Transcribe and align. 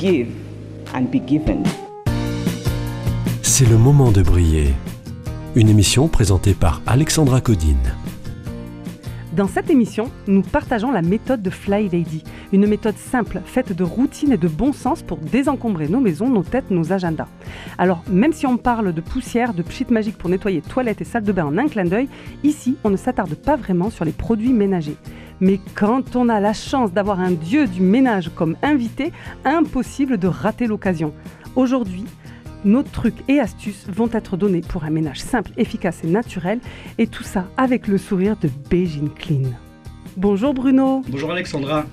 Give 0.00 0.28
and 0.94 1.06
be 1.10 1.20
given. 1.26 1.64
C'est 3.42 3.68
le 3.68 3.76
moment 3.76 4.12
de 4.12 4.22
briller. 4.22 4.68
Une 5.56 5.68
émission 5.68 6.06
présentée 6.06 6.54
par 6.54 6.82
Alexandra 6.86 7.40
Codine. 7.40 7.96
Dans 9.38 9.46
cette 9.46 9.70
émission, 9.70 10.10
nous 10.26 10.42
partageons 10.42 10.90
la 10.90 11.00
méthode 11.00 11.42
de 11.42 11.50
Fly 11.50 11.88
Lady, 11.90 12.24
une 12.52 12.66
méthode 12.66 12.96
simple, 12.96 13.40
faite 13.44 13.72
de 13.72 13.84
routine 13.84 14.32
et 14.32 14.36
de 14.36 14.48
bon 14.48 14.72
sens 14.72 15.00
pour 15.00 15.18
désencombrer 15.18 15.86
nos 15.86 16.00
maisons, 16.00 16.28
nos 16.28 16.42
têtes, 16.42 16.72
nos 16.72 16.92
agendas. 16.92 17.28
Alors, 17.78 18.02
même 18.10 18.32
si 18.32 18.48
on 18.48 18.56
parle 18.56 18.92
de 18.92 19.00
poussière, 19.00 19.54
de 19.54 19.62
pchit 19.62 19.86
magique 19.90 20.18
pour 20.18 20.28
nettoyer 20.28 20.60
toilettes 20.60 21.02
et 21.02 21.04
salles 21.04 21.22
de 21.22 21.30
bain 21.30 21.46
en 21.46 21.56
un 21.56 21.68
clin 21.68 21.84
d'œil, 21.84 22.08
ici, 22.42 22.78
on 22.82 22.90
ne 22.90 22.96
s'attarde 22.96 23.36
pas 23.36 23.54
vraiment 23.54 23.90
sur 23.90 24.04
les 24.04 24.10
produits 24.10 24.52
ménagers. 24.52 24.96
Mais 25.40 25.60
quand 25.76 26.16
on 26.16 26.28
a 26.28 26.40
la 26.40 26.52
chance 26.52 26.92
d'avoir 26.92 27.20
un 27.20 27.30
dieu 27.30 27.68
du 27.68 27.80
ménage 27.80 28.32
comme 28.34 28.56
invité, 28.60 29.12
impossible 29.44 30.18
de 30.18 30.26
rater 30.26 30.66
l'occasion. 30.66 31.14
Aujourd'hui, 31.54 32.06
nos 32.68 32.82
trucs 32.82 33.28
et 33.28 33.40
astuces 33.40 33.86
vont 33.88 34.10
être 34.12 34.36
donnés 34.36 34.60
pour 34.60 34.84
un 34.84 34.90
ménage 34.90 35.20
simple, 35.20 35.50
efficace 35.56 36.04
et 36.04 36.06
naturel, 36.06 36.60
et 36.98 37.06
tout 37.06 37.22
ça 37.22 37.48
avec 37.56 37.88
le 37.88 37.98
sourire 37.98 38.36
de 38.36 38.50
Beijing 38.70 39.08
Clean. 39.14 39.50
Bonjour 40.16 40.52
Bruno 40.52 41.02
Bonjour 41.08 41.32
Alexandra. 41.32 41.86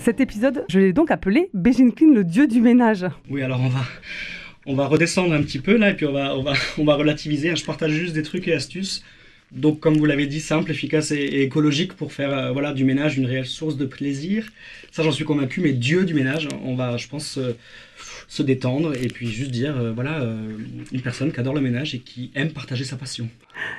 Cet 0.00 0.20
épisode, 0.20 0.64
je 0.68 0.80
l'ai 0.80 0.92
donc 0.92 1.10
appelé 1.10 1.48
Beijing 1.54 1.92
Clean, 1.92 2.12
le 2.12 2.24
dieu 2.24 2.46
du 2.46 2.60
ménage. 2.60 3.06
Oui, 3.30 3.42
alors 3.42 3.60
on 3.60 3.68
va, 3.68 3.84
on 4.66 4.74
va 4.74 4.86
redescendre 4.86 5.32
un 5.32 5.42
petit 5.42 5.60
peu 5.60 5.76
là 5.76 5.90
et 5.90 5.94
puis 5.94 6.06
on 6.06 6.12
va, 6.12 6.36
on 6.36 6.42
va, 6.42 6.54
on 6.78 6.84
va 6.84 6.96
relativiser. 6.96 7.54
Je 7.54 7.64
partage 7.64 7.92
juste 7.92 8.14
des 8.14 8.22
trucs 8.22 8.48
et 8.48 8.52
astuces. 8.52 9.04
Donc, 9.52 9.78
comme 9.78 9.96
vous 9.96 10.06
l'avez 10.06 10.26
dit, 10.26 10.40
simple, 10.40 10.72
efficace 10.72 11.12
et, 11.12 11.42
écologique 11.42 11.94
pour 11.94 12.12
faire 12.12 12.36
euh, 12.36 12.52
voilà, 12.52 12.72
du 12.72 12.84
ménage 12.84 13.16
une 13.16 13.26
réelle 13.26 13.46
source 13.46 13.76
de 13.76 13.86
plaisir. 13.86 14.48
Ça, 14.90 15.04
j'en 15.04 15.12
suis 15.12 15.24
convaincu, 15.24 15.60
mais 15.60 15.72
Dieu 15.72 16.04
du 16.04 16.14
ménage, 16.14 16.48
on 16.64 16.74
va, 16.74 16.96
je 16.96 17.06
pense, 17.06 17.38
euh, 17.38 17.56
se 18.26 18.42
détendre 18.42 18.94
et 19.00 19.06
puis 19.06 19.28
juste 19.28 19.52
dire, 19.52 19.76
euh, 19.78 19.92
voilà, 19.92 20.26
une 20.92 21.00
personne 21.00 21.32
qui 21.32 21.38
adore 21.38 21.54
le 21.54 21.60
ménage 21.60 21.94
et 21.94 22.00
qui 22.00 22.32
aime 22.34 22.50
partager 22.50 22.84
sa 22.84 22.96
passion. 22.96 23.28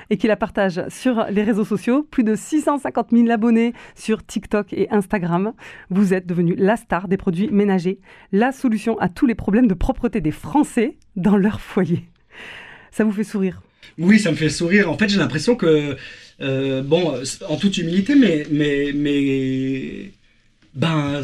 Et 0.08 0.16
qui 0.16 0.26
la 0.26 0.36
partage 0.36 0.80
sur 0.88 1.26
les 1.30 1.42
réseaux 1.42 1.66
sociaux. 1.66 2.02
Plus 2.02 2.24
de 2.24 2.34
650 2.34 3.08
000 3.12 3.28
abonnés 3.30 3.74
sur 3.94 4.24
TikTok 4.24 4.72
et 4.72 4.88
Instagram. 4.90 5.52
Vous 5.90 6.14
êtes 6.14 6.26
devenu 6.26 6.54
la 6.56 6.76
star 6.76 7.08
des 7.08 7.18
produits 7.18 7.48
ménagers, 7.50 8.00
la 8.32 8.52
solution 8.52 8.98
à 9.00 9.10
tous 9.10 9.26
les 9.26 9.34
problèmes 9.34 9.66
de 9.66 9.74
propreté 9.74 10.22
des 10.22 10.32
Français 10.32 10.96
dans 11.16 11.36
leur 11.36 11.60
foyer. 11.60 12.04
Ça 12.90 13.04
vous 13.04 13.12
fait 13.12 13.24
sourire? 13.24 13.60
Oui, 13.98 14.18
ça 14.20 14.30
me 14.30 14.36
fait 14.36 14.48
sourire. 14.48 14.90
En 14.90 14.96
fait, 14.96 15.08
j'ai 15.08 15.18
l'impression 15.18 15.56
que, 15.56 15.96
euh, 16.40 16.82
bon, 16.82 17.20
en 17.48 17.56
toute 17.56 17.76
humilité, 17.78 18.14
mais, 18.14 18.46
mais, 18.50 18.92
mais, 18.94 20.12
ben, 20.74 21.22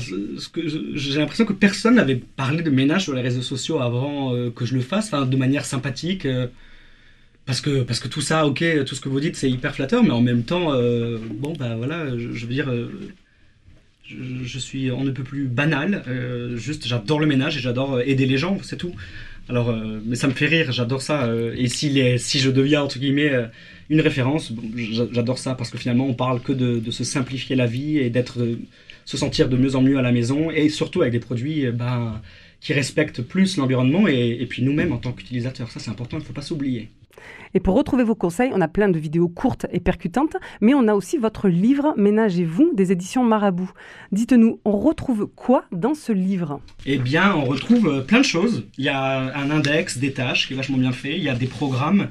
j'ai 0.95 1.19
l'impression 1.19 1.45
que 1.45 1.53
personne 1.53 1.95
n'avait 1.97 2.17
parlé 2.17 2.63
de 2.63 2.71
ménage 2.71 3.05
sur 3.05 3.15
les 3.15 3.23
réseaux 3.23 3.43
sociaux 3.43 3.81
avant 3.81 4.35
euh, 4.35 4.51
que 4.51 4.65
je 4.67 4.75
le 4.75 4.81
fasse, 4.81 5.11
de 5.13 5.37
manière 5.37 5.65
sympathique. 5.65 6.27
euh, 6.27 6.49
parce 7.47 7.61
que, 7.61 7.83
parce 7.83 8.01
que 8.01 8.09
tout 8.09 8.23
ça, 8.23 8.47
ok, 8.47 8.65
tout 8.87 8.95
ce 8.95 9.01
que 9.03 9.09
vous 9.11 9.21
dites, 9.21 9.37
c'est 9.37 9.51
hyper 9.51 9.75
flatteur, 9.75 10.03
mais 10.03 10.11
en 10.13 10.23
même 10.23 10.45
temps, 10.45 10.73
bon, 11.35 11.53
ben 11.59 11.77
voilà, 11.77 12.17
je, 12.17 12.47
veux 12.47 12.55
dire, 12.55 12.73
je, 14.07 14.59
suis, 14.59 14.91
on 14.91 15.05
ne 15.05 15.11
peut 15.11 15.23
plus 15.23 15.47
banal, 15.47 16.03
euh, 16.09 16.57
juste 16.57 16.87
j'adore 16.87 17.21
le 17.21 17.27
ménage 17.27 17.57
et 17.57 17.61
j'adore 17.61 17.95
euh, 17.95 18.03
aider 18.05 18.27
les 18.27 18.39
gens, 18.39 18.59
c'est 18.63 18.77
tout. 18.77 18.95
Alors, 19.49 19.71
euh, 19.71 20.01
mais 20.05 20.17
ça 20.17 20.27
me 20.27 20.33
fait 20.33 20.47
rire, 20.47 20.73
j'adore 20.73 21.03
ça. 21.03 21.31
et 21.57 21.69
si, 21.69 21.91
je 21.93 22.51
deviens, 22.51 22.83
entre 22.83 22.99
guillemets, 22.99 23.33
une 23.91 24.01
référence, 24.01 24.53
j'adore 25.13 25.39
ça 25.39 25.55
parce 25.55 25.71
que 25.71 25.79
finalement, 25.79 26.07
on 26.07 26.15
parle 26.15 26.41
que 26.41 26.53
de, 26.53 26.91
se 26.91 27.05
simplifier 27.05 27.57
la 27.57 27.67
vie 27.67 27.99
et 27.99 28.09
d'être, 28.09 28.39
se 29.05 29.17
sentir 29.17 29.49
de 29.49 29.57
mieux 29.57 29.77
en 29.77 29.83
mieux 29.83 29.99
à 29.99 30.03
la 30.03 30.13
maison 30.13 30.51
et 30.51 30.71
surtout 30.71 31.03
avec 31.03 31.13
des 31.13 31.21
produits 31.21 31.71
ben, 31.73 32.23
qui 32.61 32.73
respectent 32.73 33.21
plus 33.21 33.59
l'environnement 33.59 34.09
et, 34.09 34.39
et 34.41 34.47
puis 34.47 34.63
nous-mêmes 34.63 34.93
en 34.93 34.99
tant 34.99 35.13
qu'utilisateurs. 35.13 35.71
Ça, 35.71 35.79
c'est 35.79 35.91
important, 35.91 36.17
il 36.17 36.21
ne 36.21 36.27
faut 36.27 36.33
pas 36.33 36.41
s'oublier. 36.41 36.89
Et 37.55 37.61
pour 37.61 37.77
retrouver 37.77 38.03
vos 38.03 38.15
conseils, 38.15 38.51
on 38.53 38.61
a 38.61 38.69
plein 38.69 38.89
de 38.89 38.99
vidéos 38.99 39.29
courtes 39.29 39.67
et 39.73 39.81
percutantes, 39.81 40.37
mais 40.61 40.75
on 40.75 40.89
a 40.89 40.95
aussi 40.95 41.19
votre 41.19 41.49
livre 41.49 41.95
Ménagez-vous 41.97 42.73
des 42.75 42.93
éditions 42.93 43.23
Marabout. 43.23 43.71
Dites-nous, 44.13 44.61
on 44.65 44.79
retrouve 44.79 45.29
quoi 45.37 45.65
dans 45.71 45.95
ce 45.95 46.13
livre? 46.13 46.61
Eh 46.87 46.99
bien, 46.99 47.35
on 47.35 47.45
retrouve 47.45 47.89
euh, 47.89 48.01
plein 48.01 48.19
de 48.19 48.25
choses. 48.25 48.67
Il 48.79 48.85
y 48.85 48.89
a 48.89 49.37
un 49.37 49.51
index 49.51 49.99
des 49.99 50.13
tâches 50.13 50.49
qui 50.49 50.55
est 50.55 50.57
vachement 50.57 50.79
bien 50.79 50.93
fait. 50.93 51.17
Il 51.17 51.23
y 51.23 51.29
a 51.29 51.35
des 51.35 51.47
programmes, 51.47 52.09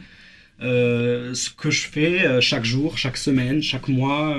euh, 0.62 1.34
ce 1.34 1.50
que 1.50 1.72
je 1.72 1.88
fais 1.88 2.26
euh, 2.26 2.40
chaque 2.40 2.64
jour, 2.64 2.98
chaque 2.98 3.18
semaine, 3.18 3.62
chaque 3.62 3.88
mois, 3.88 4.38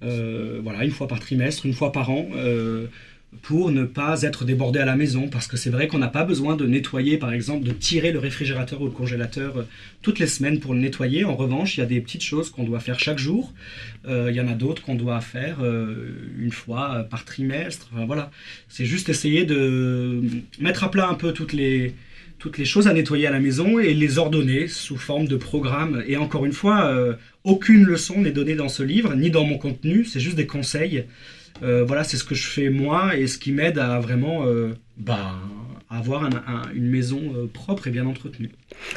voilà, 0.00 0.84
une 0.84 0.90
fois 0.90 1.08
par 1.08 1.20
trimestre, 1.20 1.64
une 1.64 1.74
fois 1.74 1.90
par 1.90 2.10
an, 2.10 2.26
pour 3.42 3.70
ne 3.70 3.84
pas 3.84 4.22
être 4.22 4.44
débordé 4.44 4.78
à 4.78 4.84
la 4.84 4.96
maison. 4.96 5.28
Parce 5.28 5.46
que 5.46 5.56
c'est 5.56 5.70
vrai 5.70 5.86
qu'on 5.86 5.98
n'a 5.98 6.08
pas 6.08 6.24
besoin 6.24 6.56
de 6.56 6.66
nettoyer, 6.66 7.18
par 7.18 7.32
exemple, 7.32 7.64
de 7.64 7.72
tirer 7.72 8.12
le 8.12 8.18
réfrigérateur 8.18 8.80
ou 8.80 8.86
le 8.86 8.90
congélateur 8.90 9.58
euh, 9.58 9.62
toutes 10.02 10.18
les 10.18 10.26
semaines 10.26 10.60
pour 10.60 10.74
le 10.74 10.80
nettoyer. 10.80 11.24
En 11.24 11.36
revanche, 11.36 11.76
il 11.76 11.80
y 11.80 11.82
a 11.82 11.86
des 11.86 12.00
petites 12.00 12.22
choses 12.22 12.50
qu'on 12.50 12.64
doit 12.64 12.80
faire 12.80 12.98
chaque 12.98 13.18
jour. 13.18 13.52
Euh, 14.06 14.28
il 14.30 14.36
y 14.36 14.40
en 14.40 14.48
a 14.48 14.54
d'autres 14.54 14.82
qu'on 14.82 14.94
doit 14.94 15.20
faire 15.20 15.58
euh, 15.62 16.12
une 16.38 16.52
fois 16.52 17.06
par 17.10 17.24
trimestre. 17.24 17.88
Enfin, 17.92 18.06
voilà. 18.06 18.30
C'est 18.68 18.86
juste 18.86 19.08
essayer 19.08 19.44
de 19.44 20.22
mettre 20.60 20.84
à 20.84 20.90
plat 20.90 21.08
un 21.08 21.14
peu 21.14 21.32
toutes 21.32 21.52
les, 21.52 21.94
toutes 22.38 22.58
les 22.58 22.64
choses 22.64 22.86
à 22.86 22.92
nettoyer 22.92 23.26
à 23.26 23.30
la 23.30 23.40
maison 23.40 23.78
et 23.78 23.94
les 23.94 24.18
ordonner 24.18 24.68
sous 24.68 24.96
forme 24.96 25.26
de 25.26 25.36
programme. 25.36 26.02
Et 26.06 26.16
encore 26.16 26.46
une 26.46 26.52
fois, 26.52 26.86
euh, 26.86 27.14
aucune 27.44 27.84
leçon 27.84 28.20
n'est 28.20 28.30
donnée 28.30 28.54
dans 28.54 28.68
ce 28.68 28.82
livre, 28.82 29.14
ni 29.14 29.30
dans 29.30 29.44
mon 29.44 29.58
contenu, 29.58 30.04
c'est 30.04 30.20
juste 30.20 30.36
des 30.36 30.46
conseils. 30.46 31.04
Euh, 31.62 31.84
voilà, 31.84 32.04
c'est 32.04 32.16
ce 32.16 32.24
que 32.24 32.34
je 32.34 32.46
fais 32.46 32.70
moi 32.70 33.16
et 33.16 33.26
ce 33.26 33.38
qui 33.38 33.50
m'aide 33.50 33.78
à 33.78 33.98
vraiment 33.98 34.46
euh, 34.46 34.74
bah, 34.96 35.34
avoir 35.90 36.24
un- 36.24 36.30
un- 36.46 36.70
une 36.74 36.88
maison 36.88 37.20
euh, 37.34 37.46
propre 37.46 37.86
et 37.86 37.90
bien 37.90 38.06
entretenue. 38.06 38.50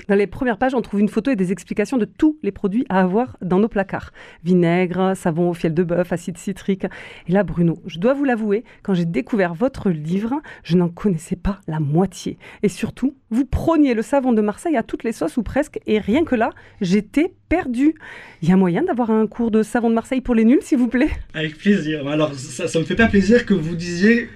Dans 0.09 0.15
les 0.15 0.27
premières 0.27 0.57
pages, 0.57 0.73
on 0.73 0.81
trouve 0.81 0.99
une 0.99 1.07
photo 1.09 1.31
et 1.31 1.35
des 1.35 1.51
explications 1.51 1.97
de 1.97 2.05
tous 2.05 2.37
les 2.43 2.51
produits 2.51 2.85
à 2.89 3.01
avoir 3.01 3.37
dans 3.41 3.59
nos 3.59 3.69
placards. 3.69 4.11
Vinaigre, 4.43 5.13
savon 5.15 5.49
au 5.49 5.53
fiel 5.53 5.73
de 5.73 5.83
bœuf, 5.83 6.11
acide 6.11 6.37
citrique. 6.37 6.85
Et 7.27 7.31
là, 7.31 7.43
Bruno, 7.43 7.81
je 7.85 7.97
dois 7.99 8.13
vous 8.13 8.25
l'avouer, 8.25 8.63
quand 8.83 8.93
j'ai 8.93 9.05
découvert 9.05 9.53
votre 9.53 9.89
livre, 9.89 10.41
je 10.63 10.75
n'en 10.75 10.89
connaissais 10.89 11.35
pas 11.37 11.61
la 11.67 11.79
moitié. 11.79 12.37
Et 12.63 12.69
surtout, 12.69 13.15
vous 13.29 13.45
prôniez 13.45 13.93
le 13.93 14.01
savon 14.01 14.33
de 14.33 14.41
Marseille 14.41 14.75
à 14.75 14.83
toutes 14.83 15.03
les 15.03 15.13
sauces 15.13 15.37
ou 15.37 15.43
presque, 15.43 15.79
et 15.87 15.99
rien 15.99 16.25
que 16.25 16.35
là, 16.35 16.49
j'étais 16.81 17.33
perdue. 17.47 17.95
Il 18.41 18.49
y 18.49 18.51
a 18.51 18.57
moyen 18.57 18.83
d'avoir 18.83 19.11
un 19.11 19.27
cours 19.27 19.51
de 19.51 19.63
savon 19.63 19.89
de 19.89 19.95
Marseille 19.95 20.21
pour 20.21 20.35
les 20.35 20.43
nuls, 20.45 20.59
s'il 20.61 20.77
vous 20.77 20.87
plaît? 20.87 21.09
Avec 21.33 21.57
plaisir. 21.57 22.07
Alors, 22.07 22.33
ça, 22.33 22.67
ça 22.67 22.79
me 22.79 22.83
fait 22.83 22.95
pas 22.95 23.07
plaisir 23.07 23.45
que 23.45 23.53
vous 23.53 23.75
disiez 23.75 24.29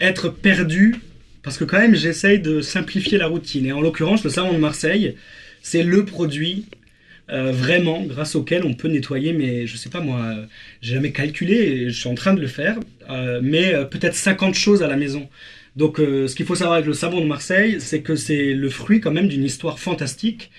être 0.00 0.30
perdu, 0.30 0.96
parce 1.42 1.56
que 1.56 1.64
quand 1.64 1.78
même, 1.78 1.94
j'essaye 1.94 2.38
de 2.38 2.60
simplifier 2.60 3.18
la 3.18 3.26
routine. 3.26 3.66
Et 3.66 3.72
en 3.72 3.80
l'occurrence, 3.80 4.24
le 4.24 4.30
savon 4.30 4.52
de 4.52 4.58
Marseille, 4.58 5.16
c'est 5.62 5.82
le 5.82 6.04
produit 6.04 6.66
euh, 7.32 7.52
vraiment 7.52 8.02
grâce 8.02 8.34
auquel 8.34 8.64
on 8.64 8.74
peut 8.74 8.88
nettoyer, 8.88 9.32
mais 9.32 9.66
je 9.66 9.76
sais 9.76 9.88
pas 9.88 10.00
moi, 10.00 10.20
euh, 10.20 10.44
j'ai 10.82 10.94
jamais 10.94 11.12
calculé, 11.12 11.54
et 11.54 11.90
je 11.90 11.98
suis 11.98 12.08
en 12.08 12.14
train 12.14 12.34
de 12.34 12.40
le 12.40 12.48
faire, 12.48 12.78
euh, 13.08 13.40
mais 13.42 13.72
peut-être 13.90 14.14
50 14.14 14.54
choses 14.54 14.82
à 14.82 14.88
la 14.88 14.96
maison. 14.96 15.28
Donc, 15.76 15.98
ce 15.98 16.34
qu'il 16.34 16.44
faut 16.46 16.56
savoir 16.56 16.74
avec 16.74 16.86
le 16.86 16.94
savon 16.94 17.20
de 17.20 17.26
Marseille, 17.26 17.76
c'est 17.78 18.00
que 18.00 18.16
c'est 18.16 18.54
le 18.54 18.68
fruit 18.68 19.00
quand 19.00 19.12
même 19.12 19.28
d'une 19.28 19.44
histoire 19.44 19.78
fantastique 19.78 20.50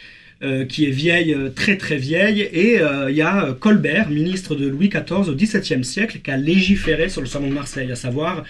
qui 0.70 0.86
est 0.86 0.92
vieille, 0.92 1.36
très 1.54 1.78
très 1.78 1.98
vieille, 1.98 2.42
et 2.42 2.80
il 3.10 3.16
y 3.16 3.22
a 3.22 3.54
Colbert, 3.60 4.10
ministre 4.10 4.56
de 4.56 4.68
Louis 4.68 4.88
XIV 4.88 5.28
au 5.28 5.36
XVIIe 5.36 5.84
siècle, 5.84 6.22
qui 6.24 6.32
a 6.32 6.38
légiféré 6.38 7.10
sur 7.10 7.20
le 7.20 7.28
savon 7.28 7.50
de 7.50 7.54
Marseille, 7.54 7.92
à 7.92 7.96
savoir 7.96 8.46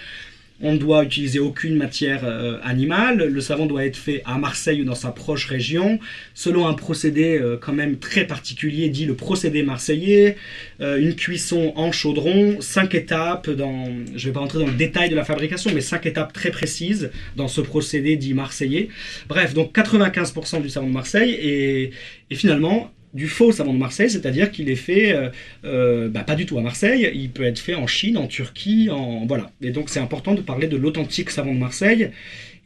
on 0.62 0.72
ne 0.72 0.78
doit 0.78 1.04
utiliser 1.04 1.40
aucune 1.40 1.76
matière 1.76 2.22
euh, 2.24 2.58
animale, 2.62 3.26
le 3.26 3.40
savon 3.40 3.66
doit 3.66 3.84
être 3.84 3.96
fait 3.96 4.22
à 4.24 4.38
Marseille 4.38 4.80
ou 4.80 4.84
dans 4.84 4.94
sa 4.94 5.10
proche 5.10 5.46
région, 5.46 5.98
selon 6.34 6.66
un 6.68 6.74
procédé 6.74 7.38
euh, 7.38 7.58
quand 7.60 7.72
même 7.72 7.98
très 7.98 8.24
particulier, 8.26 8.88
dit 8.88 9.04
le 9.04 9.14
procédé 9.14 9.64
marseillais, 9.64 10.36
euh, 10.80 10.98
une 10.98 11.16
cuisson 11.16 11.72
en 11.74 11.90
chaudron, 11.90 12.60
cinq 12.60 12.94
étapes, 12.94 13.50
dans, 13.50 13.86
je 14.14 14.26
ne 14.26 14.30
vais 14.30 14.32
pas 14.32 14.40
rentrer 14.40 14.60
dans 14.60 14.66
le 14.66 14.72
détail 14.72 15.10
de 15.10 15.16
la 15.16 15.24
fabrication, 15.24 15.72
mais 15.74 15.80
cinq 15.80 16.06
étapes 16.06 16.32
très 16.32 16.50
précises 16.50 17.10
dans 17.36 17.48
ce 17.48 17.60
procédé 17.60 18.16
dit 18.16 18.32
marseillais. 18.32 18.88
Bref, 19.28 19.54
donc 19.54 19.74
95% 19.74 20.62
du 20.62 20.68
savon 20.68 20.86
de 20.86 20.92
Marseille, 20.92 21.32
et, 21.32 21.90
et 22.30 22.34
finalement, 22.36 22.92
du 23.14 23.28
faux 23.28 23.52
savon 23.52 23.74
de 23.74 23.78
Marseille, 23.78 24.10
c'est-à-dire 24.10 24.50
qu'il 24.50 24.70
est 24.70 24.76
fait 24.76 25.12
euh, 25.12 25.28
euh, 25.64 26.08
bah, 26.08 26.24
pas 26.24 26.34
du 26.34 26.46
tout 26.46 26.58
à 26.58 26.62
Marseille, 26.62 27.10
il 27.14 27.30
peut 27.30 27.44
être 27.44 27.58
fait 27.58 27.74
en 27.74 27.86
Chine, 27.86 28.16
en 28.16 28.26
Turquie, 28.26 28.88
en 28.90 29.26
voilà. 29.26 29.50
Et 29.60 29.70
donc 29.70 29.90
c'est 29.90 30.00
important 30.00 30.34
de 30.34 30.40
parler 30.40 30.66
de 30.66 30.76
l'authentique 30.76 31.30
savon 31.30 31.54
de 31.54 31.58
Marseille. 31.58 32.10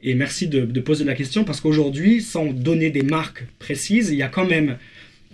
Et 0.03 0.15
merci 0.15 0.47
de, 0.47 0.81
poser 0.81 1.05
la 1.05 1.15
question 1.15 1.43
parce 1.43 1.61
qu'aujourd'hui, 1.61 2.21
sans 2.21 2.47
donner 2.47 2.91
des 2.91 3.03
marques 3.03 3.45
précises, 3.59 4.11
il 4.11 4.17
y 4.17 4.23
a 4.23 4.29
quand 4.29 4.47
même 4.47 4.77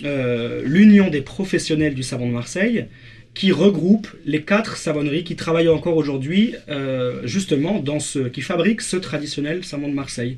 euh, 0.05 0.63
l'union 0.65 1.11
des 1.11 1.21
professionnels 1.21 1.95
du 1.95 2.03
savon 2.03 2.27
de 2.27 2.33
Marseille 2.33 2.87
qui 3.35 3.51
regroupe 3.51 4.09
les 4.27 4.43
quatre 4.43 4.77
savonneries 4.77 5.25
qui 5.25 5.37
travaillent 5.37 5.69
encore 5.69 5.97
aujourd'hui 5.97 6.55
euh, 6.69 7.27
justement 7.27 7.79
dans 7.79 7.99
ce 7.99 8.19
qui 8.19 8.43
fabriquent 8.43 8.83
ce 8.83 8.97
traditionnel 8.97 9.65
savon 9.65 9.89
de 9.89 9.95
Marseille. 9.95 10.37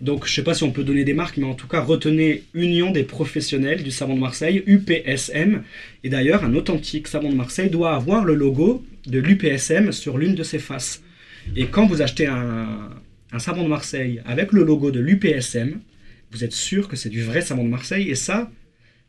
Donc 0.00 0.26
je 0.26 0.32
sais 0.32 0.42
pas 0.42 0.54
si 0.54 0.62
on 0.62 0.70
peut 0.70 0.82
donner 0.82 1.04
des 1.04 1.12
marques, 1.12 1.36
mais 1.36 1.44
en 1.44 1.54
tout 1.54 1.66
cas 1.66 1.80
retenez 1.80 2.44
Union 2.54 2.90
des 2.90 3.02
professionnels 3.02 3.82
du 3.82 3.90
savon 3.90 4.14
de 4.14 4.20
Marseille, 4.20 4.62
UPSM. 4.66 5.62
Et 6.02 6.08
d'ailleurs, 6.08 6.42
un 6.42 6.54
authentique 6.54 7.08
savon 7.08 7.28
de 7.30 7.36
Marseille 7.36 7.68
doit 7.68 7.94
avoir 7.94 8.24
le 8.24 8.34
logo 8.34 8.82
de 9.06 9.18
l'UPSM 9.18 9.92
sur 9.92 10.16
l'une 10.16 10.34
de 10.34 10.42
ses 10.42 10.58
faces. 10.58 11.02
Et 11.56 11.66
quand 11.66 11.86
vous 11.86 12.00
achetez 12.00 12.26
un, 12.26 12.90
un 13.32 13.38
savon 13.38 13.64
de 13.64 13.68
Marseille 13.68 14.22
avec 14.24 14.52
le 14.52 14.64
logo 14.64 14.90
de 14.90 15.00
l'UPSM, 15.00 15.80
vous 16.30 16.44
êtes 16.44 16.52
sûr 16.52 16.88
que 16.88 16.96
c'est 16.96 17.08
du 17.10 17.22
vrai 17.22 17.42
savon 17.42 17.64
de 17.64 17.68
Marseille. 17.68 18.08
Et 18.08 18.14
ça, 18.14 18.50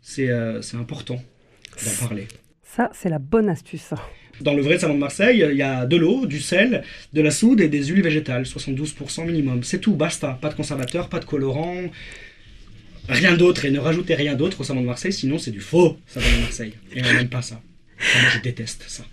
c'est 0.02 0.30
euh, 0.30 0.62
c'est 0.62 0.78
important 0.78 1.24
d'en 1.86 2.08
parler. 2.08 2.28
Ça, 2.74 2.90
c'est 2.94 3.10
la 3.10 3.20
bonne 3.20 3.50
astuce. 3.50 3.94
Dans 4.40 4.54
le 4.54 4.62
vrai 4.62 4.80
savon 4.80 4.94
de 4.94 5.00
Marseille, 5.00 5.46
il 5.52 5.58
y 5.58 5.62
a 5.62 5.86
de 5.86 5.98
l'eau, 5.98 6.26
du 6.26 6.40
sel, 6.40 6.84
de 7.12 7.22
la 7.22 7.30
soude 7.30 7.60
et 7.60 7.68
des 7.68 7.84
huiles 7.88 8.02
végétales, 8.02 8.44
72% 8.44 9.26
minimum. 9.26 9.62
C'est 9.62 9.80
tout, 9.80 9.94
basta. 9.94 10.40
Pas 10.42 10.48
de 10.48 10.54
conservateur, 10.54 11.10
pas 11.10 11.20
de 11.20 11.26
colorant, 11.26 11.76
rien 13.10 13.36
d'autre. 13.36 13.66
Et 13.66 13.72
ne 13.72 13.80
rajoutez 13.80 14.16
rien 14.16 14.36
d'autre 14.36 14.62
au 14.62 14.64
savon 14.64 14.80
de 14.80 14.86
Marseille, 14.86 15.12
sinon 15.12 15.38
c'est 15.38 15.52
du 15.52 15.60
faux 15.60 15.98
savon 16.08 16.26
de 16.38 16.42
Marseille. 16.44 16.74
Et 16.96 17.02
on 17.04 17.14
n'aime 17.14 17.28
pas 17.28 17.42
ça. 17.42 17.62
Moi, 17.98 18.30
je 18.36 18.40
déteste 18.40 18.86
ça. 18.88 19.04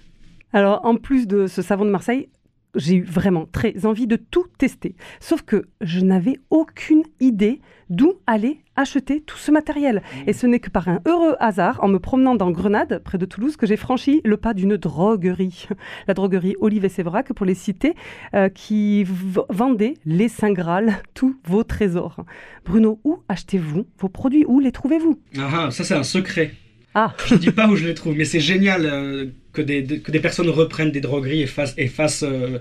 Alors, 0.52 0.84
en 0.84 0.94
plus 0.94 1.26
de 1.26 1.48
ce 1.48 1.60
savon 1.60 1.84
de 1.84 1.90
Marseille, 1.90 2.28
j'ai 2.76 2.94
eu 2.94 3.02
vraiment 3.02 3.46
très 3.46 3.86
envie 3.86 4.06
de 4.06 4.16
tout 4.16 4.46
tester. 4.58 4.94
Sauf 5.18 5.42
que 5.42 5.66
je 5.80 5.98
n'avais 5.98 6.38
aucune 6.50 7.02
idée 7.18 7.60
d'où 7.90 8.20
aller 8.28 8.58
acheter 8.78 9.20
tout 9.20 9.36
ce 9.36 9.50
matériel. 9.50 10.02
Et 10.26 10.32
ce 10.32 10.46
n'est 10.46 10.60
que 10.60 10.70
par 10.70 10.88
un 10.88 11.00
heureux 11.06 11.36
hasard, 11.40 11.78
en 11.82 11.88
me 11.88 11.98
promenant 11.98 12.34
dans 12.34 12.50
Grenade, 12.50 13.02
près 13.04 13.18
de 13.18 13.26
Toulouse, 13.26 13.56
que 13.56 13.66
j'ai 13.66 13.76
franchi 13.76 14.20
le 14.24 14.36
pas 14.36 14.54
d'une 14.54 14.76
droguerie. 14.76 15.66
La 16.08 16.14
droguerie 16.14 16.56
Olive 16.60 16.84
et 16.84 16.88
Séverac, 16.88 17.32
pour 17.32 17.44
les 17.46 17.54
citer, 17.54 17.94
euh, 18.34 18.48
qui 18.48 19.04
vendait 19.50 19.94
les 20.06 20.28
Saint 20.28 20.52
Graal, 20.52 20.94
tous 21.14 21.36
vos 21.44 21.64
trésors. 21.64 22.24
Bruno, 22.64 23.00
où 23.04 23.18
achetez-vous 23.28 23.86
vos 23.98 24.08
produits? 24.08 24.44
Où 24.46 24.60
les 24.60 24.72
trouvez-vous? 24.72 25.18
Ah, 25.38 25.48
ah, 25.66 25.70
ça 25.70 25.84
c'est 25.84 25.94
un 25.94 26.02
secret. 26.02 26.52
Ah, 26.94 27.12
Je 27.26 27.34
dis 27.34 27.50
pas 27.50 27.68
où 27.68 27.76
je 27.76 27.86
les 27.86 27.94
trouve, 27.94 28.14
mais 28.16 28.24
c'est 28.24 28.40
génial 28.40 28.86
euh, 28.86 29.26
que, 29.52 29.60
des, 29.62 29.82
de- 29.82 29.96
que 29.96 30.10
des 30.10 30.20
personnes 30.20 30.48
reprennent 30.48 30.90
des 30.90 31.00
drogueries 31.00 31.42
et 31.42 31.46
fassent, 31.46 31.74
et 31.76 31.86
fassent 31.86 32.24
euh, 32.26 32.58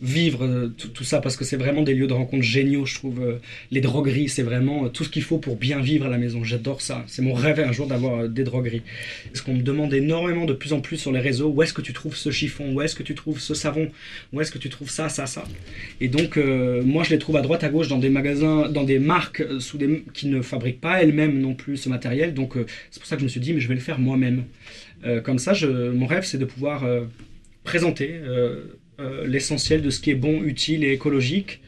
vivre 0.00 0.44
euh, 0.44 0.68
tout, 0.68 1.04
ça, 1.04 1.20
parce 1.20 1.36
que 1.36 1.44
c'est 1.44 1.56
vraiment 1.56 1.82
des 1.82 1.94
lieux 1.94 2.06
de 2.06 2.12
rencontre 2.12 2.42
géniaux, 2.42 2.84
je 2.84 2.94
trouve. 2.94 3.20
euh, 3.20 3.38
les 3.70 3.80
drogueries, 3.80 4.28
c'est 4.28 4.42
vraiment 4.42 4.84
euh, 4.84 4.88
tout 4.88 5.04
ce 5.04 5.08
qu'il 5.08 5.22
faut 5.22 5.38
pour 5.38 5.56
bien 5.56 5.80
vivre 5.80 6.06
à 6.06 6.08
la 6.08 6.18
maison. 6.18 6.44
J'adore 6.44 6.82
ça. 6.82 7.04
C'est 7.06 7.22
mon 7.22 7.32
rêve 7.32 7.60
un 7.60 7.72
jour 7.72 7.86
d'avoir 7.86 8.28
des 8.28 8.44
drogueries. 8.44 8.82
Parce 9.32 9.40
qu'on 9.40 9.54
me 9.54 9.62
demande 9.62 9.94
énormément 9.94 10.44
de 10.44 10.52
plus 10.52 10.72
en 10.72 10.80
plus 10.80 10.98
sur 10.98 11.12
les 11.12 11.20
réseaux, 11.20 11.48
où 11.48 11.62
est-ce 11.62 11.72
que 11.72 11.82
tu 11.82 11.92
trouves 11.92 12.16
ce 12.16 12.30
chiffon, 12.30 12.72
où 12.74 12.82
est-ce 12.82 12.94
que 12.94 13.02
tu 13.02 13.14
trouves 13.14 13.40
ce 13.40 13.54
savon, 13.54 13.90
où 14.32 14.40
est-ce 14.40 14.50
que 14.50 14.58
tu 14.58 14.68
trouves 14.68 14.90
ça, 14.90 15.08
ça, 15.08 15.26
ça? 15.26 15.44
Et 16.00 16.08
donc, 16.08 16.36
moi, 16.36 17.04
je 17.04 17.10
les 17.10 17.18
trouve 17.18 17.36
à 17.36 17.42
droite, 17.42 17.64
à 17.64 17.68
gauche, 17.68 17.88
dans 17.88 17.98
des 17.98 18.10
magasins, 18.10 18.68
dans 18.68 18.84
des 18.84 18.98
marques 18.98 19.42
sous 19.60 19.78
des, 19.78 20.04
qui 20.12 20.28
ne 20.28 20.42
fabriquent 20.42 20.80
pas 20.80 21.02
elles-mêmes 21.02 21.40
non 21.40 21.54
plus 21.54 21.76
ce 21.76 21.88
matériel. 21.88 22.34
Donc, 22.34 22.54
c'est 22.90 23.00
pour 23.00 23.08
ça 23.08 23.16
que 23.16 23.20
je 23.20 23.24
me 23.24 23.30
suis 23.30 23.40
dit, 23.40 23.52
mais 23.52 23.60
je 23.60 23.68
vais 23.68 23.74
le 23.74 23.80
faire 23.80 23.98
moi-même. 23.98 24.44
Comme 25.24 25.38
ça, 25.38 25.54
je, 25.54 25.90
mon 25.90 26.06
rêve, 26.06 26.24
c'est 26.24 26.38
de 26.38 26.44
pouvoir 26.44 26.84
présenter 27.64 28.20
euh, 29.00 29.26
l'essentiel 29.26 29.82
de 29.82 29.90
ce 29.90 30.00
qui 30.00 30.10
est 30.10 30.14
bon, 30.14 30.42
utile 30.42 30.84
et 30.84 30.92
écologique. 30.92 31.60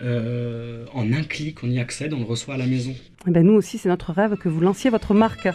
Euh, 0.00 0.84
en 0.92 1.12
un 1.12 1.22
clic, 1.22 1.62
on 1.62 1.70
y 1.70 1.78
accède, 1.78 2.12
on 2.12 2.18
le 2.18 2.24
reçoit 2.24 2.54
à 2.54 2.58
la 2.58 2.66
maison. 2.66 2.94
eh 3.26 3.30
ben 3.30 3.44
nous 3.46 3.52
aussi, 3.54 3.78
c'est 3.78 3.88
notre 3.88 4.12
rêve 4.12 4.36
que 4.36 4.48
vous 4.48 4.60
lanciez 4.60 4.90
votre 4.90 5.14
marque. 5.14 5.48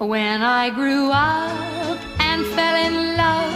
When 0.00 0.40
I 0.42 0.70
grew 0.74 1.08
up 1.10 1.98
and 2.20 2.44
fell 2.54 2.76
in 2.76 3.16
love, 3.16 3.52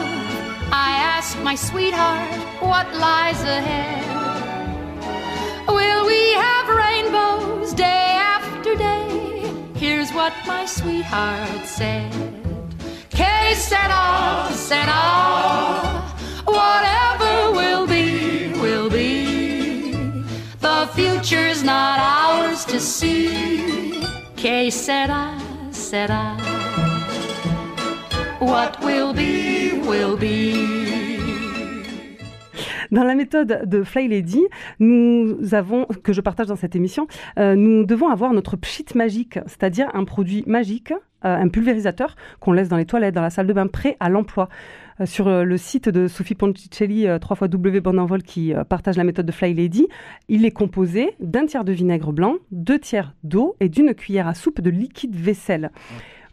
I 0.72 1.18
asked 1.18 1.42
my 1.44 1.56
sweetheart 1.56 2.28
what 2.60 2.86
lies 2.94 3.42
ahead? 3.44 4.02
Will 5.68 6.06
we 6.06 6.34
have 6.36 6.68
rainbows 6.68 7.74
day 7.74 8.18
after 8.38 8.74
day? 8.76 9.50
Here's 9.78 10.10
what 10.12 10.32
my 10.46 10.64
sweetheart 10.66 11.66
said. 11.66 12.10
Que 13.10 13.54
sera, 13.54 14.48
sera, 14.52 16.13
whatever 16.64 17.52
will 17.58 17.86
be, 17.86 18.52
will 18.62 18.90
be. 18.90 20.24
The 20.60 20.88
future's 20.94 21.62
not 21.62 21.98
ours 21.98 22.64
to 22.66 22.78
see. 22.80 23.74
What 28.40 28.84
will 28.84 29.14
be, 29.14 29.72
will 29.88 30.16
be. 30.18 30.84
Dans 32.90 33.04
la 33.04 33.14
méthode 33.14 33.62
de 33.64 33.82
Fly 33.82 34.08
Lady, 34.08 34.42
nous 34.78 35.36
avons, 35.52 35.86
que 36.04 36.12
je 36.12 36.20
partage 36.20 36.48
dans 36.48 36.56
cette 36.56 36.76
émission, 36.76 37.06
euh, 37.38 37.54
nous 37.56 37.84
devons 37.84 38.08
avoir 38.08 38.32
notre 38.34 38.56
pchit 38.56 38.84
magique, 38.94 39.38
c'est-à-dire 39.46 39.88
un 39.94 40.04
produit 40.04 40.44
magique, 40.46 40.92
euh, 41.24 41.36
un 41.36 41.48
pulvérisateur 41.48 42.14
qu'on 42.38 42.52
laisse 42.52 42.68
dans 42.68 42.76
les 42.76 42.84
toilettes, 42.84 43.14
dans 43.14 43.22
la 43.22 43.30
salle 43.30 43.46
de 43.46 43.52
bain, 43.52 43.66
prêt 43.66 43.96
à 43.98 44.10
l'emploi. 44.10 44.48
Euh, 45.00 45.06
sur 45.06 45.28
euh, 45.28 45.44
le 45.44 45.56
site 45.56 45.88
de 45.88 46.08
Sophie 46.08 46.34
Ponticelli, 46.34 47.06
euh, 47.06 47.18
3 47.18 47.36
fois 47.36 47.48
W 47.48 47.80
Bonenvol, 47.80 48.22
qui 48.22 48.54
euh, 48.54 48.64
partage 48.64 48.96
la 48.96 49.04
méthode 49.04 49.26
de 49.26 49.32
Fly 49.32 49.54
Lady, 49.54 49.86
il 50.28 50.44
est 50.44 50.50
composé 50.50 51.14
d'un 51.20 51.46
tiers 51.46 51.64
de 51.64 51.72
vinaigre 51.72 52.12
blanc, 52.12 52.36
deux 52.50 52.78
tiers 52.78 53.14
d'eau 53.24 53.56
et 53.60 53.68
d'une 53.68 53.94
cuillère 53.94 54.28
à 54.28 54.34
soupe 54.34 54.60
de 54.60 54.70
liquide 54.70 55.16
vaisselle. 55.16 55.70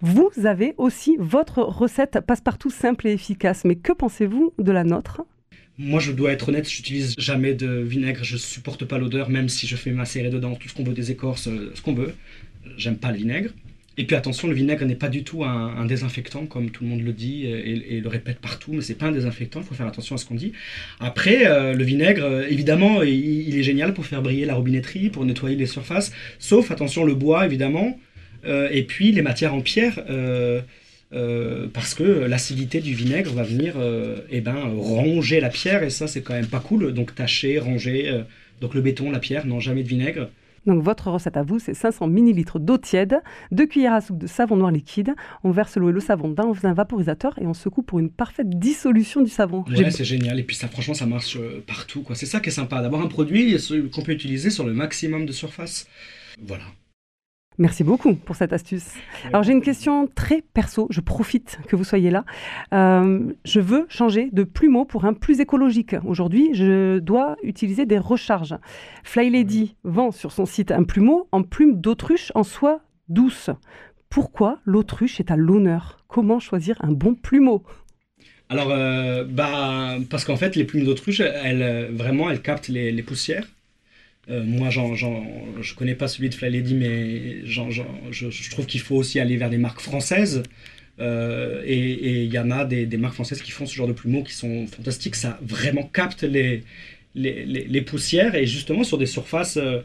Vous 0.02 0.32
avez 0.46 0.74
aussi 0.78 1.16
votre 1.20 1.60
recette 1.60 2.20
passe-partout 2.22 2.72
simple 2.72 3.08
et 3.08 3.14
efficace, 3.14 3.66
mais 3.66 3.76
que 3.76 3.94
pensez-vous 3.94 4.54
de 4.58 4.72
la 4.72 4.84
nôtre? 4.84 5.24
Moi, 5.78 6.00
je 6.00 6.12
dois 6.12 6.32
être 6.32 6.50
honnête, 6.50 6.70
j'utilise 6.70 7.16
jamais 7.18 7.54
de 7.54 7.68
vinaigre, 7.68 8.24
je 8.24 8.38
supporte 8.38 8.86
pas 8.86 8.98
l'odeur, 8.98 9.30
même 9.30 9.50
si 9.50 9.68
je 9.68 9.76
fais 9.76 9.92
macérer 9.92 10.30
dedans 10.30 10.56
tout 10.56 10.70
ce 10.70 10.76
qu'on 10.76 10.84
veut, 10.84 10.94
des 10.94 11.12
écorces, 11.12 11.48
euh, 11.48 11.72
ce 11.74 11.82
qu'on 11.82 11.94
veut. 11.94 12.14
J'aime 12.78 12.98
pas 12.98 13.12
le 13.12 13.18
vinaigre. 13.18 13.52
Et 14.02 14.06
puis 14.06 14.16
attention, 14.16 14.48
le 14.48 14.56
vinaigre 14.56 14.84
n'est 14.84 14.96
pas 14.96 15.10
du 15.10 15.24
tout 15.24 15.44
un, 15.44 15.86
désinfectant, 15.86 16.48
comme 16.48 16.72
tout 16.72 16.84
le 16.84 16.90
monde 16.90 17.04
le 17.04 17.14
dit 17.14 17.46
et, 17.46 18.02
le 18.02 18.10
répète 18.10 18.40
partout, 18.40 18.74
mais 18.74 18.82
c'est 18.82 18.96
pas 18.96 19.06
un 19.06 19.12
désinfectant, 19.12 19.60
il 19.62 19.66
faut 19.68 19.76
faire 19.76 19.86
attention 19.86 20.16
à 20.16 20.18
ce 20.18 20.26
qu'on 20.26 20.34
dit. 20.34 20.54
Après, 21.00 21.46
euh, 21.46 21.74
le 21.74 21.84
vinaigre, 21.84 22.24
euh, 22.24 22.48
évidemment, 22.50 23.04
il, 23.04 23.48
il 23.48 23.60
est 23.60 23.62
génial 23.62 23.94
pour 23.94 24.08
faire 24.08 24.24
briller 24.24 24.46
la 24.46 24.56
robinetterie, 24.56 25.12
pour 25.12 25.24
nettoyer 25.24 25.56
les 25.56 25.68
surfaces, 25.68 26.12
sauf, 26.40 26.72
attention, 26.72 27.04
le 27.04 27.14
bois, 27.14 27.46
évidemment, 27.46 28.00
euh, 28.46 28.70
et 28.72 28.82
puis 28.82 29.12
les 29.12 29.22
matières 29.22 29.54
en 29.54 29.62
pierre. 29.62 30.00
parce 31.72 31.94
que 31.94 32.04
l'acidité 32.26 32.80
du 32.80 32.96
vinaigre 32.96 33.32
va 33.34 33.44
venir 33.44 33.76
eh 34.32 34.42
ben, 34.42 34.64
ronger 34.78 35.42
la 35.42 35.50
pierre 35.50 35.84
et 35.84 35.92
ça 35.92 36.08
c'est 36.08 36.22
quand 36.22 36.34
même 36.34 36.48
pas 36.48 36.62
cool 36.62 36.92
donc 36.94 37.14
tacher, 37.14 37.60
ronger 37.60 38.10
euh, 38.10 38.22
donc 38.62 38.74
le 38.76 38.82
béton, 38.82 39.12
la 39.12 39.20
pierre, 39.20 39.46
non 39.46 39.60
jamais 39.60 39.84
de 39.84 39.90
vinaigre 39.90 40.30
Donc 40.66 40.84
votre 40.84 41.10
recette 41.10 41.38
à 41.38 41.44
vous, 41.44 41.58
c'est 41.60 41.74
500 41.74 42.08
ml 42.08 42.44
d'eau 42.60 42.78
tiède, 42.78 43.20
2 43.52 43.66
cuillères 43.66 43.94
à 43.94 44.02
soupe 44.02 44.18
de 44.20 44.28
savon 44.28 44.56
noir 44.56 44.72
liquide. 44.72 45.14
On 45.44 45.52
verse 45.52 45.76
l'eau 45.78 45.90
et 45.90 45.92
le 45.92 46.00
savon 46.00 46.30
dans 46.30 46.54
un 46.64 46.74
vaporisateur 46.74 47.38
et 47.40 47.48
on 47.48 47.54
secoue 47.54 47.82
pour 47.82 48.00
une 48.00 48.10
parfaite 48.12 48.50
dissolution 48.50 49.22
du 49.22 49.30
savon. 49.30 49.64
Ouais, 49.70 49.90
c'est 49.92 50.04
génial. 50.06 50.40
Et 50.40 50.44
puis 50.44 50.56
ça, 50.56 50.68
franchement, 50.68 50.94
ça 50.94 51.06
marche 51.06 51.38
euh, 51.38 51.64
partout. 51.66 52.02
quoi. 52.04 52.16
C'est 52.16 52.26
ça 52.28 52.40
qui 52.40 52.50
est 52.50 52.54
sympa, 52.54 52.82
d'avoir 52.82 53.02
un 53.02 53.08
produit 53.08 53.60
ce- 53.60 53.88
qu'on 53.88 54.02
peut 54.04 54.12
utiliser 54.12 54.50
sur 54.52 54.66
le 54.66 54.74
maximum 54.74 55.26
de 55.26 55.32
surface. 55.32 55.88
Voilà. 56.42 56.64
Merci 57.58 57.84
beaucoup 57.84 58.16
pour 58.16 58.36
cette 58.36 58.54
astuce. 58.54 58.94
Alors 59.28 59.44
j'ai 59.44 59.52
une 59.52 59.62
question 59.62 60.08
très 60.08 60.42
perso, 60.42 60.88
je 60.90 61.02
profite 61.02 61.60
que 61.68 61.76
vous 61.76 61.84
soyez 61.84 62.10
là. 62.10 62.24
Euh, 62.74 63.34
je 63.46 63.60
veux 63.60 63.86
changer 63.90 64.30
de 64.32 64.44
plumeau 64.44 64.86
pour 64.86 65.06
un 65.06 65.14
plus 65.14 65.42
écologique. 65.42 65.96
Aujourd'hui, 66.06 66.52
je 66.54 67.00
dois 67.00 67.36
utiliser 67.44 67.86
des 67.86 68.00
recharges. 68.00 68.56
Fly 69.04 69.30
Lady 69.30 69.76
vend 69.84 70.12
sur 70.12 70.32
son 70.32 70.46
site 70.46 70.72
un 70.72 70.84
plumeau 70.84 71.28
en 71.32 71.44
plume 71.44 71.80
d'autruche 71.80 72.32
en 72.36 72.44
soie 72.44 72.82
douce. 73.10 73.50
Pourquoi 74.10 74.60
l'autruche 74.66 75.20
est 75.20 75.30
à 75.30 75.36
l'honneur? 75.36 76.00
Comment 76.08 76.40
choisir 76.40 76.78
un 76.82 76.92
bon 76.92 77.16
plumeau? 77.16 77.64
Alors, 78.50 78.70
euh, 78.72 79.24
bah, 79.24 79.98
parce 80.10 80.26
qu'en 80.26 80.36
fait, 80.36 80.56
les 80.58 80.66
plumes 80.66 80.84
d'autruche, 80.84 81.22
elles, 81.22 81.62
euh, 81.62 81.90
vraiment, 81.92 82.30
elles 82.30 82.42
captent 82.42 82.68
les, 82.68 82.92
les 82.92 83.04
poussières. 83.04 83.48
Euh, 84.30 84.44
moi, 84.44 84.70
j'en, 84.70 84.94
j'en- 84.96 85.26
je 85.62 85.74
connais 85.74 85.96
pas 85.96 86.08
celui 86.08 86.30
de 86.30 86.36
Fly 86.36 86.52
Lady, 86.52 86.76
mais 86.76 87.46
je, 87.46 88.50
trouve 88.50 88.66
qu'il 88.66 88.82
faut 88.82 88.96
aussi 88.96 89.20
aller 89.20 89.38
vers 89.38 89.50
des 89.50 89.58
marques 89.58 89.82
françaises. 89.82 90.44
Euh, 91.00 91.64
et 91.66 92.24
il 92.26 92.32
y 92.32 92.38
en 92.38 92.52
a 92.52 92.66
des, 92.66 92.86
marques 92.98 93.16
françaises 93.16 93.42
qui 93.42 93.52
font 93.52 93.66
ce 93.66 93.74
genre 93.76 93.88
de 93.88 93.94
plumeaux 93.94 94.24
qui 94.24 94.34
sont 94.34 94.68
fantastiques. 94.68 95.16
Ça 95.16 95.40
vraiment 95.42 95.84
capte 95.84 96.24
les, 96.24 96.64
poussières 97.86 98.36
et 98.36 98.46
justement 98.46 98.84
sur 98.84 98.98
des 98.98 99.06
surfaces 99.08 99.58
euh, 99.58 99.82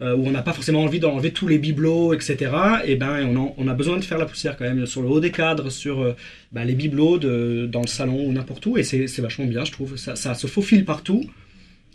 où 0.00 0.26
on 0.26 0.30
n'a 0.30 0.42
pas 0.42 0.52
forcément 0.52 0.82
envie 0.82 1.00
d'enlever 1.00 1.32
tous 1.32 1.48
les 1.48 1.58
bibelots, 1.58 2.12
etc. 2.14 2.36
Et 2.84 2.96
ben 2.96 3.26
on, 3.26 3.54
en- 3.58 3.68
a 3.68 3.74
besoin 3.74 3.96
de 3.96 4.04
faire 4.04 4.18
la 4.18 4.26
poussière 4.26 4.56
quand 4.56 4.64
même 4.64 4.86
sur 4.86 5.02
le 5.02 5.08
haut 5.08 5.20
des 5.20 5.32
cadres, 5.32 5.70
sur 5.70 6.14
bah, 6.52 6.64
les 6.64 6.74
bibelots 6.74 7.18
dans 7.18 7.80
le 7.80 7.86
salon 7.88 8.26
ou 8.26 8.32
n'importe 8.32 8.66
où. 8.66 8.76
Et 8.78 8.82
c'est 8.84 9.20
vachement 9.20 9.46
bien, 9.46 9.64
je 9.64 9.72
trouve. 9.72 9.96
Ça, 9.96 10.14
ça 10.16 10.34
se 10.34 10.46
faufile 10.46 10.84
partout. 10.84 11.24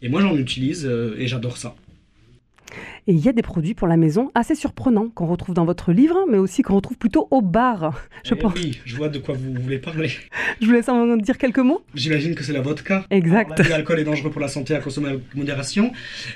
Et 0.02 0.10
moi 0.10 0.22
j'en 0.22 0.36
utilise 0.38 0.90
et 1.18 1.28
j'adore 1.28 1.58
ça. 1.58 1.76
Et 3.08 3.14
il 3.14 3.20
y 3.20 3.30
a 3.30 3.34
des 3.34 3.42
produits 3.42 3.74
pour 3.74 3.88
la 3.88 3.98
maison 3.98 4.32
assez 4.36 4.56
surprenants 4.56 5.10
qu'on 5.10 5.26
retrouve 5.26 5.56
dans 5.56 5.66
votre 5.66 5.92
livre, 5.92 6.18
mais 6.30 6.38
aussi 6.38 6.62
qu'on 6.62 6.76
retrouve 6.76 6.98
plutôt 6.98 7.28
au 7.32 7.42
bar. 7.42 8.08
Je 8.24 8.34
Eh 8.34 8.38
pense. 8.38 8.54
Oui, 8.56 8.80
je 8.86 8.96
vois 8.96 9.10
de 9.10 9.20
quoi 9.20 9.36
vous 9.36 9.62
voulez 9.62 9.80
parler. 9.80 10.10
Je 10.62 10.68
vous 10.68 10.74
laisse 10.74 10.88
en 10.88 11.18
dire 11.18 11.38
quelques 11.38 11.60
mots. 11.60 11.84
J'imagine 11.96 12.36
que 12.36 12.44
c'est 12.44 12.54
la 12.54 12.62
vodka. 12.62 13.06
Exact. 13.10 13.60
L'alcool 13.68 14.00
est 14.00 14.04
dangereux 14.04 14.30
pour 14.30 14.40
la 14.40 14.48
santé 14.48 14.76
à 14.76 14.80
consommer 14.80 15.10
avec 15.10 15.22
modération. 15.36 15.92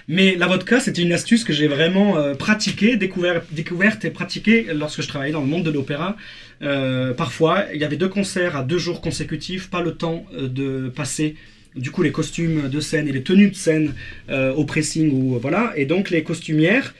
Mais 0.08 0.36
la 0.36 0.48
vodka, 0.48 0.80
c'était 0.80 1.04
une 1.04 1.14
astuce 1.14 1.44
que 1.44 1.54
j'ai 1.54 1.68
vraiment 1.68 2.18
euh, 2.18 2.34
pratiquée, 2.34 2.98
découvert, 2.98 3.44
découverte 3.52 4.04
et 4.06 4.10
pratiquée 4.10 4.68
lorsque 4.74 5.02
je 5.02 5.08
travaillais 5.08 5.34
dans 5.34 5.42
le 5.42 5.48
monde 5.48 5.64
de 5.64 5.72
l'opéra. 5.72 6.18
Euh, 6.62 7.14
parfois, 7.14 7.66
il 7.74 7.80
y 7.80 7.84
avait 7.84 7.98
deux 7.98 8.10
concerts 8.10 8.56
à 8.58 8.64
deux 8.64 8.80
jours 8.80 9.02
consécutifs, 9.02 9.70
pas 9.70 9.82
le 9.82 9.94
temps 9.94 10.26
euh, 10.34 10.48
de 10.48 10.90
passer 10.90 11.36
du 11.78 11.92
coup 11.92 12.04
les 12.04 12.12
costumes 12.12 12.70
de 12.70 12.80
scène 12.80 13.08
et 13.08 13.12
les 13.12 13.24
tenues 13.24 13.50
de 13.50 13.56
scène 13.56 13.94
euh, 14.30 14.54
au 14.54 14.66
pressing 14.66 15.12
ou 15.12 15.40
voilà 15.40 15.74
et 15.76 15.86
donc 15.86 16.10
les 16.10 16.24
costumières 16.24 16.94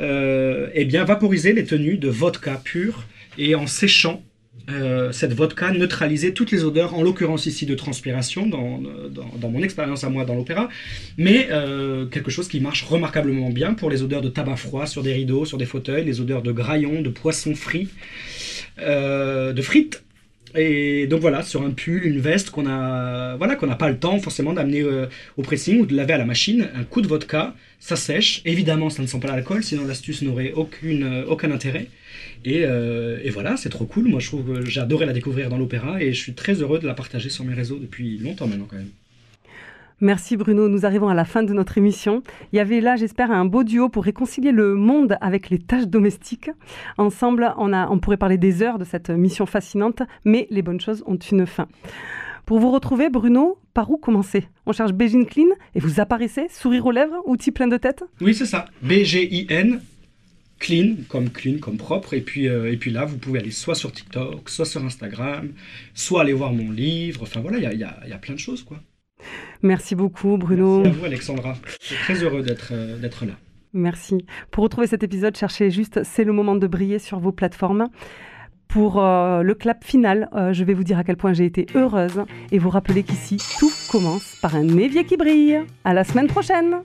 euh, 0.00 0.68
eh 0.74 0.84
bien 0.84 1.04
vaporisaient 1.04 1.52
les 1.52 1.64
tenues 1.64 1.96
de 1.96 2.08
vodka 2.08 2.60
pure 2.64 3.04
et 3.38 3.54
en 3.54 3.66
séchant 3.66 4.22
euh, 4.70 5.12
cette 5.12 5.34
vodka 5.34 5.72
neutralisait 5.72 6.32
toutes 6.32 6.50
les 6.50 6.64
odeurs, 6.64 6.94
en 6.94 7.02
l'occurrence 7.02 7.44
ici 7.44 7.66
de 7.66 7.74
transpiration, 7.74 8.46
dans, 8.46 8.80
dans, 9.10 9.50
mon 9.50 9.62
expérience 9.62 10.04
à 10.04 10.08
moi 10.08 10.24
dans 10.24 10.34
l'opéra, 10.34 10.70
mais 11.18 11.48
euh, 11.50 12.06
quelque 12.06 12.30
chose 12.30 12.48
qui 12.48 12.60
marche 12.60 12.82
remarquablement 12.82 13.50
bien 13.50 13.74
pour 13.74 13.90
les 13.90 14.02
odeurs 14.02 14.22
de 14.22 14.30
tabac 14.30 14.56
froid 14.56 14.86
sur 14.86 15.02
des 15.02 15.12
rideaux, 15.12 15.44
sur 15.44 15.58
des 15.58 15.66
fauteuils, 15.66 16.04
les 16.04 16.20
odeurs 16.20 16.42
de 16.42 16.50
graillons, 16.50 17.02
de 17.02 17.10
poissons 17.10 17.54
frits, 17.54 17.88
euh, 18.78 19.52
de 19.52 19.60
frites. 19.60 20.03
Et 20.56 21.06
donc 21.08 21.20
voilà, 21.20 21.42
sur 21.42 21.62
un 21.62 21.70
pull, 21.70 22.04
une 22.04 22.20
veste 22.20 22.50
qu'on 22.50 22.66
a, 22.66 23.36
voilà, 23.36 23.56
qu'on 23.56 23.66
n'a 23.66 23.74
pas 23.74 23.90
le 23.90 23.98
temps 23.98 24.18
forcément 24.20 24.52
d'amener 24.52 24.82
euh, 24.82 25.06
au 25.36 25.42
pressing 25.42 25.80
ou 25.80 25.86
de 25.86 25.96
laver 25.96 26.12
à 26.12 26.18
la 26.18 26.24
machine, 26.24 26.68
un 26.74 26.84
coup 26.84 27.02
de 27.02 27.08
vodka, 27.08 27.54
ça 27.80 27.96
sèche. 27.96 28.40
Évidemment, 28.44 28.88
ça 28.88 29.02
ne 29.02 29.08
sent 29.08 29.18
pas 29.18 29.28
l'alcool, 29.28 29.64
sinon 29.64 29.84
l'astuce 29.84 30.22
n'aurait 30.22 30.52
aucune, 30.52 31.02
euh, 31.02 31.24
aucun 31.26 31.50
intérêt. 31.50 31.88
Et, 32.44 32.62
euh, 32.64 33.18
et 33.24 33.30
voilà, 33.30 33.56
c'est 33.56 33.70
trop 33.70 33.84
cool. 33.84 34.06
Moi, 34.06 34.20
je 34.20 34.28
trouve 34.28 34.64
j'ai 34.64 34.80
adoré 34.80 35.06
la 35.06 35.12
découvrir 35.12 35.48
dans 35.48 35.58
l'opéra 35.58 36.00
et 36.00 36.12
je 36.12 36.20
suis 36.20 36.34
très 36.34 36.54
heureux 36.54 36.78
de 36.78 36.86
la 36.86 36.94
partager 36.94 37.30
sur 37.30 37.44
mes 37.44 37.54
réseaux 37.54 37.78
depuis 37.78 38.18
longtemps 38.18 38.46
maintenant 38.46 38.66
quand 38.68 38.76
même. 38.76 38.90
Merci 40.04 40.36
Bruno, 40.36 40.68
nous 40.68 40.84
arrivons 40.84 41.08
à 41.08 41.14
la 41.14 41.24
fin 41.24 41.42
de 41.42 41.54
notre 41.54 41.78
émission. 41.78 42.22
Il 42.52 42.56
y 42.56 42.60
avait 42.60 42.82
là, 42.82 42.94
j'espère, 42.94 43.30
un 43.30 43.46
beau 43.46 43.64
duo 43.64 43.88
pour 43.88 44.04
réconcilier 44.04 44.52
le 44.52 44.74
monde 44.74 45.16
avec 45.22 45.48
les 45.48 45.58
tâches 45.58 45.86
domestiques. 45.86 46.50
Ensemble, 46.98 47.54
on, 47.56 47.72
a, 47.72 47.88
on 47.88 47.98
pourrait 47.98 48.18
parler 48.18 48.36
des 48.36 48.62
heures 48.62 48.78
de 48.78 48.84
cette 48.84 49.08
mission 49.08 49.46
fascinante, 49.46 50.02
mais 50.26 50.46
les 50.50 50.60
bonnes 50.60 50.78
choses 50.80 51.02
ont 51.06 51.16
une 51.16 51.46
fin. 51.46 51.68
Pour 52.44 52.58
vous 52.58 52.70
retrouver, 52.70 53.08
Bruno, 53.08 53.56
par 53.72 53.90
où 53.90 53.96
commencer? 53.96 54.46
On 54.66 54.72
cherche 54.72 54.92
Beijing 54.92 55.24
Clean 55.24 55.48
et 55.74 55.80
vous 55.80 56.00
apparaissez, 56.00 56.48
sourire 56.50 56.84
aux 56.84 56.90
lèvres, 56.92 57.16
outil 57.24 57.50
plein 57.50 57.66
de 57.68 57.78
tête? 57.78 58.04
Oui, 58.20 58.34
c'est 58.34 58.44
ça. 58.44 58.66
B-G-I-N, 58.82 59.80
clean, 60.58 60.96
comme 61.08 61.30
clean, 61.30 61.56
comme 61.62 61.78
propre. 61.78 62.12
Et 62.12 62.20
puis, 62.20 62.46
euh, 62.46 62.70
et 62.70 62.76
puis 62.76 62.90
là, 62.90 63.06
vous 63.06 63.16
pouvez 63.16 63.38
aller 63.40 63.50
soit 63.50 63.74
sur 63.74 63.90
TikTok, 63.90 64.50
soit 64.50 64.66
sur 64.66 64.84
Instagram, 64.84 65.48
soit 65.94 66.20
aller 66.20 66.34
voir 66.34 66.52
mon 66.52 66.70
livre. 66.70 67.22
Enfin 67.22 67.40
voilà, 67.40 67.56
il 67.56 67.62
y 67.62 67.66
a, 67.66 67.72
y 67.72 67.84
a- 67.84 68.06
y 68.06 68.12
a 68.12 68.18
plein 68.18 68.34
de 68.34 68.38
choses 68.38 68.62
quoi. 68.62 68.78
Merci 69.62 69.94
beaucoup 69.94 70.36
Bruno. 70.36 70.80
Merci 70.80 70.96
à 70.96 70.98
vous 71.00 71.04
Alexandra. 71.06 71.54
Je 71.80 71.86
suis 71.86 71.96
très 71.96 72.22
heureux 72.22 72.42
d'être 72.42 72.70
euh, 72.72 72.98
d'être 72.98 73.24
là. 73.24 73.32
Merci. 73.72 74.24
Pour 74.50 74.62
retrouver 74.62 74.86
cet 74.86 75.02
épisode, 75.02 75.36
cherchez 75.36 75.70
juste 75.70 76.00
C'est 76.04 76.24
le 76.24 76.32
moment 76.32 76.54
de 76.54 76.66
briller 76.66 77.00
sur 77.00 77.18
vos 77.18 77.32
plateformes. 77.32 77.88
Pour 78.68 79.02
euh, 79.02 79.42
le 79.42 79.54
clap 79.54 79.84
final, 79.84 80.28
euh, 80.34 80.52
je 80.52 80.64
vais 80.64 80.74
vous 80.74 80.84
dire 80.84 80.98
à 80.98 81.04
quel 81.04 81.16
point 81.16 81.32
j'ai 81.32 81.44
été 81.44 81.66
heureuse 81.74 82.24
et 82.50 82.58
vous 82.58 82.70
rappeler 82.70 83.02
qu'ici, 83.02 83.38
tout 83.58 83.70
commence 83.90 84.36
par 84.40 84.56
un 84.56 84.66
évier 84.78 85.04
qui 85.04 85.16
brille. 85.16 85.60
À 85.84 85.92
la 85.94 86.04
semaine 86.04 86.26
prochaine! 86.26 86.82